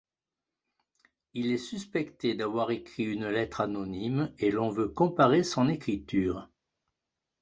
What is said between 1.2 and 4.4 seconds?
Il est suspecté d'avoir écrit une lettre anonyme